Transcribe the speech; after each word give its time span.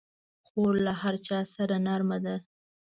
خور 0.47 0.73
له 0.85 0.93
هر 1.01 1.15
چا 1.27 1.39
سره 1.55 1.75
نرمه 1.85 2.17
ده. 2.25 2.35